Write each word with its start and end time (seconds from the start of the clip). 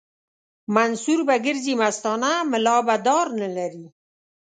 منصور 0.75 1.19
به 1.27 1.35
ګرځي 1.45 1.73
مستانه 1.81 2.31
ملا 2.51 2.77
به 2.87 2.95
دار 3.07 3.27
نه 3.41 3.49
لري 3.57 3.85